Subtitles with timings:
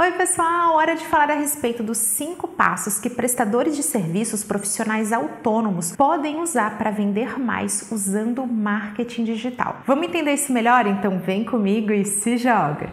[0.00, 0.76] Oi, pessoal!
[0.76, 6.40] Hora de falar a respeito dos cinco passos que prestadores de serviços profissionais autônomos podem
[6.40, 9.82] usar para vender mais usando marketing digital.
[9.84, 10.86] Vamos entender isso melhor?
[10.86, 12.92] Então vem comigo e se joga!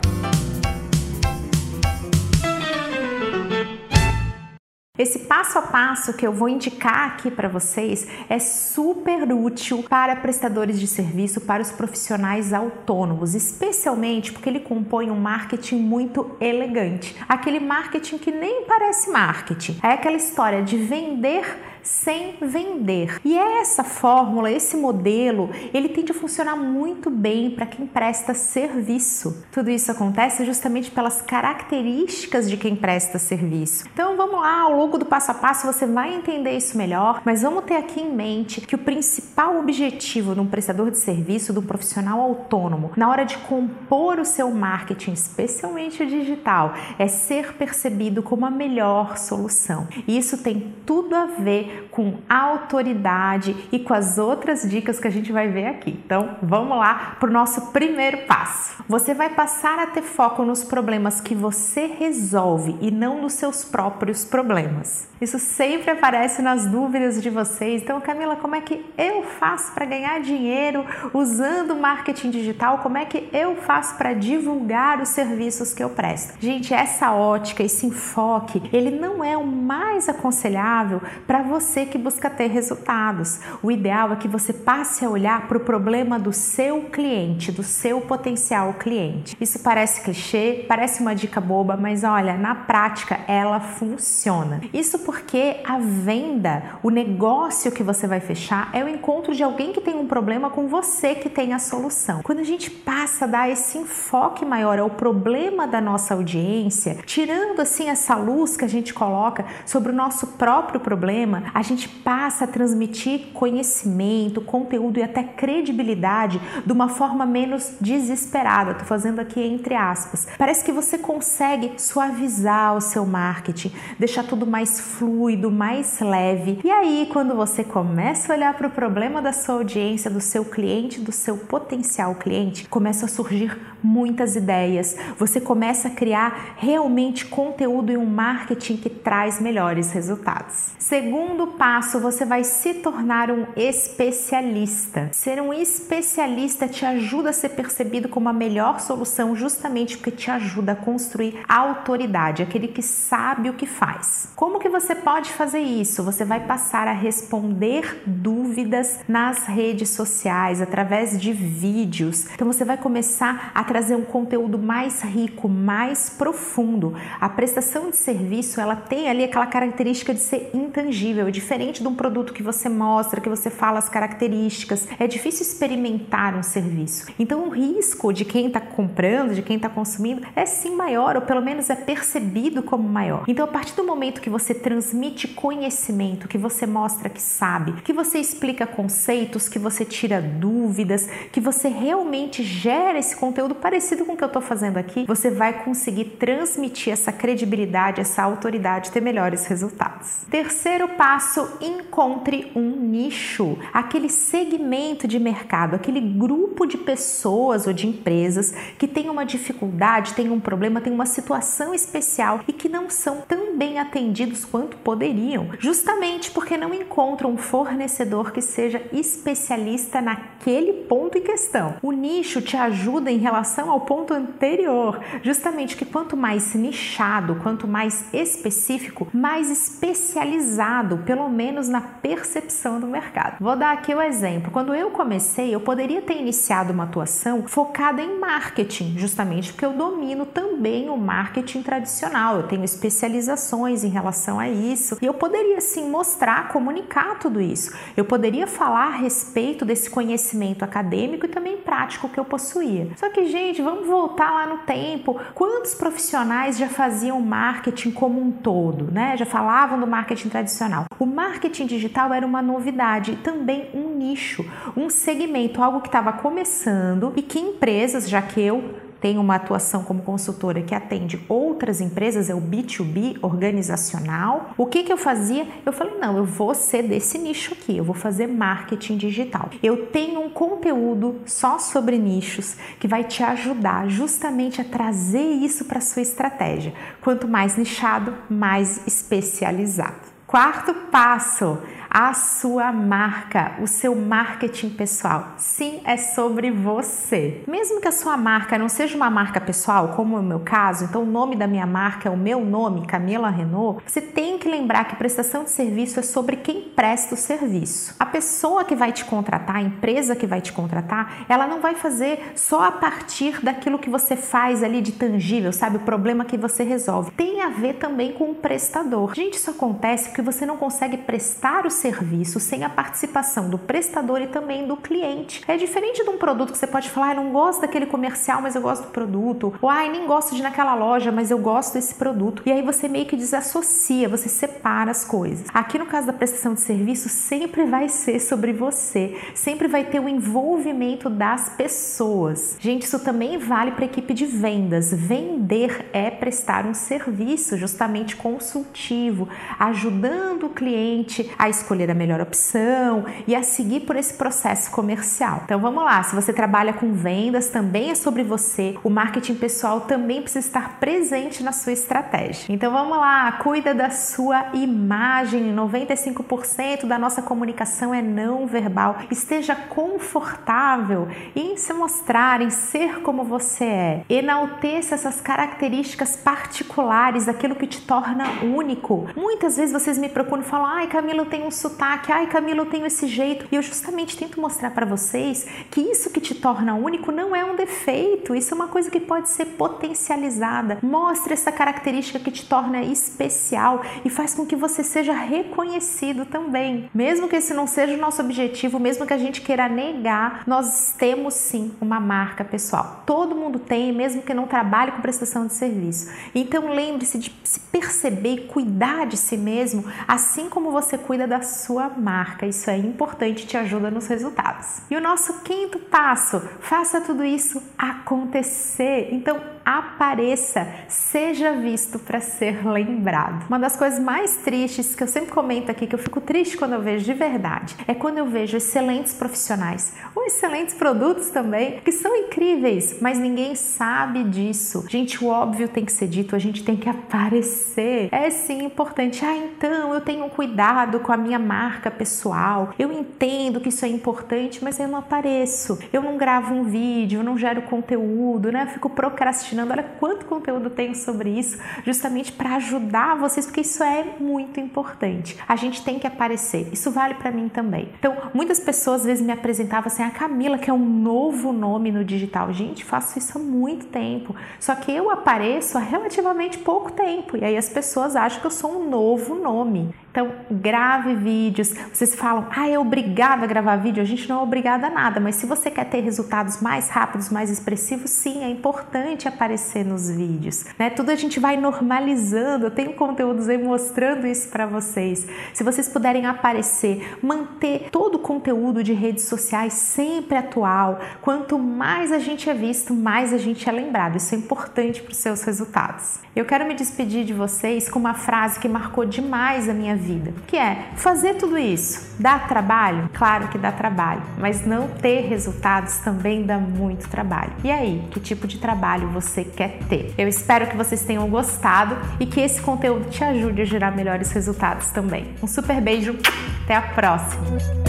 [4.98, 10.16] Esse passo a passo que eu vou indicar aqui para vocês é super útil para
[10.16, 17.14] prestadores de serviço, para os profissionais autônomos, especialmente porque ele compõe um marketing muito elegante.
[17.28, 19.78] Aquele marketing que nem parece marketing.
[19.84, 23.22] É aquela história de vender sem vender.
[23.24, 29.46] E essa fórmula, esse modelo, ele tende a funcionar muito bem para quem presta serviço.
[29.52, 33.86] Tudo isso acontece justamente pelas características de quem presta serviço.
[33.94, 37.44] Então vamos lá, ao longo do passo a passo você vai entender isso melhor, mas
[37.44, 41.60] vamos ter aqui em mente que o principal objetivo de um prestador de serviço, de
[41.60, 47.54] um profissional autônomo, na hora de compor o seu marketing, especialmente o digital, é ser
[47.54, 49.88] percebido como a melhor solução.
[50.08, 55.12] E isso tem tudo a ver com autoridade e com as outras dicas que a
[55.12, 56.00] gente vai ver aqui.
[56.06, 58.84] Então, vamos lá para o nosso primeiro passo.
[58.88, 63.64] Você vai passar a ter foco nos problemas que você resolve e não nos seus
[63.64, 65.08] próprios problemas.
[65.20, 67.82] Isso sempre aparece nas dúvidas de vocês.
[67.82, 72.80] Então, Camila, como é que eu faço para ganhar dinheiro usando marketing digital?
[72.80, 76.34] Como é que eu faço para divulgar os serviços que eu presto?
[76.40, 81.98] Gente, essa ótica, esse enfoque, ele não é o mais aconselhável para você você que
[81.98, 83.40] busca ter resultados.
[83.64, 87.64] O ideal é que você passe a olhar para o problema do seu cliente, do
[87.64, 89.36] seu potencial cliente.
[89.42, 94.62] Isso parece clichê, parece uma dica boba, mas olha, na prática ela funciona.
[94.72, 99.74] Isso porque a venda, o negócio que você vai fechar é o encontro de alguém
[99.74, 102.22] que tem um problema com você que tem a solução.
[102.22, 107.60] Quando a gente passa a dar esse enfoque maior ao problema da nossa audiência, tirando
[107.60, 112.44] assim essa luz que a gente coloca sobre o nosso próprio problema, a gente passa
[112.44, 118.72] a transmitir conhecimento, conteúdo e até credibilidade de uma forma menos desesperada.
[118.72, 120.28] Estou fazendo aqui entre aspas.
[120.38, 126.60] Parece que você consegue suavizar o seu marketing, deixar tudo mais fluido, mais leve.
[126.62, 130.44] E aí, quando você começa a olhar para o problema da sua audiência, do seu
[130.44, 134.98] cliente, do seu potencial cliente, começa a surgir muitas ideias.
[135.18, 140.74] Você começa a criar realmente conteúdo e um marketing que traz melhores resultados.
[140.80, 145.10] Segundo segundo passo, você vai se tornar um especialista.
[145.12, 150.32] Ser um especialista te ajuda a ser percebido como a melhor solução, justamente porque te
[150.32, 154.30] ajuda a construir autoridade, aquele que sabe o que faz.
[154.34, 156.04] Como que você pode fazer isso?
[156.04, 162.28] Você vai passar a responder dúvidas nas redes sociais, através de vídeos.
[162.34, 166.96] Então você vai começar a trazer um conteúdo mais rico, mais profundo.
[167.20, 171.96] A prestação de serviço, ela tem ali aquela característica de ser intangível, diferente de um
[171.96, 174.88] produto que você mostra, que você fala as características.
[175.00, 177.08] É difícil experimentar um serviço.
[177.18, 181.22] Então, o risco de quem está comprando, de quem está consumindo, é sim maior, ou
[181.22, 183.24] pelo menos é percebido como maior.
[183.28, 187.94] Então, a partir do momento que você transmite conhecimento, que você mostra que sabe, que
[187.94, 194.14] você explica conceitos, que você tira dúvidas, que você realmente gera esse conteúdo parecido com
[194.14, 199.02] o que eu estou fazendo aqui, você vai conseguir transmitir essa credibilidade, essa autoridade, ter
[199.02, 200.26] melhores resultados.
[200.30, 207.72] Terceiro passo passo, encontre um nicho, aquele segmento de mercado, aquele grupo de pessoas ou
[207.72, 212.68] de empresas que tem uma dificuldade, tem um problema, tem uma situação especial e que
[212.68, 218.82] não são tão bem atendidos quanto poderiam, justamente porque não encontram um fornecedor que seja
[218.92, 221.76] especialista naquele ponto em questão.
[221.82, 227.66] O nicho te ajuda em relação ao ponto anterior, justamente que quanto mais nichado, quanto
[227.66, 233.38] mais específico, mais especializado, pelo menos na percepção do mercado.
[233.40, 234.52] Vou dar aqui o um exemplo.
[234.52, 239.74] Quando eu comecei, eu poderia ter iniciado uma atuação focada em marketing, justamente porque eu
[239.74, 242.38] domino também o marketing tradicional.
[242.38, 247.72] Eu tenho especializações em relação a isso e eu poderia sim mostrar, comunicar tudo isso.
[247.96, 252.90] Eu poderia falar a respeito desse conhecimento acadêmico e também prático que eu possuía.
[252.96, 255.20] Só que, gente, vamos voltar lá no tempo.
[255.34, 259.16] Quantos profissionais já faziam marketing como um todo, né?
[259.18, 260.86] Já falavam do marketing tradicional.
[260.98, 264.46] O marketing digital era uma novidade, também um nicho,
[264.76, 268.76] um segmento, algo que estava começando e que empresas, já que eu
[269.06, 274.52] tenho uma atuação como consultora que atende outras empresas, é o B2B organizacional.
[274.58, 275.48] O que, que eu fazia?
[275.66, 279.50] Eu falei, não, eu vou ser desse nicho aqui, eu vou fazer marketing digital.
[279.62, 285.66] Eu tenho um conteúdo só sobre nichos que vai te ajudar justamente a trazer isso
[285.66, 286.74] para sua estratégia.
[287.02, 290.15] Quanto mais nichado, mais especializado.
[290.36, 291.62] Quarto passo,
[291.98, 295.36] a sua marca, o seu marketing pessoal.
[295.38, 297.42] Sim, é sobre você.
[297.48, 300.84] Mesmo que a sua marca não seja uma marca pessoal, como é o meu caso,
[300.84, 304.50] então o nome da minha marca é o meu nome, Camila Renault, você tem que
[304.50, 307.96] lembrar que prestação de serviço é sobre quem presta o serviço.
[307.98, 311.76] A pessoa que vai te contratar, a empresa que vai te contratar, ela não vai
[311.76, 315.78] fazer só a partir daquilo que você faz ali de tangível, sabe?
[315.78, 317.12] O problema que você resolve.
[317.12, 319.16] Tem a ver também com o prestador.
[319.16, 323.60] Gente, isso acontece porque você não consegue prestar o serviço serviço sem a participação do
[323.60, 325.44] prestador e também do cliente.
[325.48, 328.56] É diferente de um produto que você pode falar, ah, não gosto daquele comercial, mas
[328.56, 331.74] eu gosto do produto, ou ah, nem gosto de ir naquela loja, mas eu gosto
[331.74, 332.42] desse produto.
[332.44, 335.46] E aí você meio que desassocia, você separa as coisas.
[335.54, 340.00] Aqui no caso da prestação de serviço, sempre vai ser sobre você, sempre vai ter
[340.00, 342.58] o envolvimento das pessoas.
[342.60, 344.92] Gente, isso também vale para a equipe de vendas.
[344.92, 349.28] Vender é prestar um serviço justamente consultivo,
[349.60, 354.72] ajudando o cliente a escolher escolher a melhor opção e a seguir por esse processo
[354.72, 355.42] comercial.
[355.44, 358.78] Então vamos lá, se você trabalha com vendas, também é sobre você.
[358.84, 362.54] O marketing pessoal também precisa estar presente na sua estratégia.
[362.54, 365.54] Então vamos lá, cuida da sua imagem.
[365.54, 369.00] 95% da nossa comunicação é não verbal.
[369.12, 374.06] Esteja confortável em se mostrar, em ser como você é.
[374.10, 379.08] Enalteça essas características particulares, aquilo que te torna único.
[379.16, 382.60] Muitas vezes vocês me procuram e falam: "Ai, Camila, eu tenho um sotaque, ai Camila,
[382.60, 383.48] eu tenho esse jeito.
[383.52, 387.44] E eu justamente tento mostrar para vocês que isso que te torna único não é
[387.44, 390.78] um defeito, isso é uma coisa que pode ser potencializada.
[390.82, 396.90] Mostre essa característica que te torna especial e faz com que você seja reconhecido também.
[396.94, 400.94] Mesmo que esse não seja o nosso objetivo, mesmo que a gente queira negar, nós
[400.98, 403.04] temos sim uma marca pessoal.
[403.06, 406.12] Todo mundo tem, mesmo que não trabalhe com prestação de serviço.
[406.34, 411.42] Então lembre-se de se perceber e cuidar de si mesmo, assim como você cuida da
[411.42, 411.55] sua
[411.90, 412.46] marca.
[412.46, 414.82] Isso é importante te ajuda nos resultados.
[414.90, 419.10] E o nosso quinto passo, faça tudo isso acontecer.
[419.12, 423.48] Então, apareça, seja visto para ser lembrado.
[423.48, 426.74] Uma das coisas mais tristes que eu sempre comento aqui, que eu fico triste quando
[426.74, 431.92] eu vejo de verdade, é quando eu vejo excelentes profissionais ou excelentes produtos também, que
[431.92, 434.86] são incríveis, mas ninguém sabe disso.
[434.88, 438.10] Gente, o óbvio tem que ser dito, a gente tem que aparecer.
[438.12, 439.26] É sim importante.
[439.26, 442.74] Ah, então eu tenho cuidado com a minha marca pessoal.
[442.78, 445.80] Eu entendo que isso é importante, mas eu não apareço.
[445.92, 448.64] Eu não gravo um vídeo, eu não gero conteúdo, né?
[448.64, 453.84] Eu fico procrastinando Olha quanto conteúdo tenho sobre isso, justamente para ajudar vocês, porque isso
[453.84, 455.38] é muito importante.
[455.48, 456.70] A gente tem que aparecer.
[456.72, 457.90] Isso vale para mim também.
[458.00, 461.92] Então, muitas pessoas às vezes me apresentavam assim: a Camila, que é um novo nome
[461.92, 462.52] no digital.
[462.52, 464.36] Gente, faço isso há muito tempo.
[464.60, 467.38] Só que eu apareço há relativamente pouco tempo.
[467.38, 469.94] E aí as pessoas acham que eu sou um novo nome.
[470.12, 471.74] Então, grave vídeos.
[471.92, 474.02] Vocês falam, ah, é obrigada a gravar vídeo.
[474.02, 477.30] A gente não é obrigada a nada, mas se você quer ter resultados mais rápidos,
[477.30, 479.45] mais expressivos, sim, é importante aparecer
[479.86, 480.66] nos vídeos.
[480.78, 480.90] Né?
[480.90, 482.66] Tudo a gente vai normalizando.
[482.66, 485.28] Eu tenho conteúdos aí mostrando isso para vocês.
[485.54, 491.00] Se vocês puderem aparecer, manter todo o conteúdo de redes sociais sempre atual.
[491.22, 494.18] Quanto mais a gente é visto, mais a gente é lembrado.
[494.18, 496.20] Isso é importante para os seus resultados.
[496.36, 500.34] Eu quero me despedir de vocês com uma frase que marcou demais a minha vida
[500.46, 502.16] que é fazer tudo isso.
[502.20, 503.10] Dá trabalho?
[503.14, 507.52] Claro que dá trabalho, mas não ter resultados também dá muito trabalho.
[507.64, 510.14] E aí, que tipo de trabalho você quer ter?
[510.18, 514.32] Eu espero que vocês tenham gostado e que esse conteúdo te ajude a gerar melhores
[514.32, 515.28] resultados também.
[515.44, 516.16] Um super beijo,
[516.64, 517.85] até a próxima!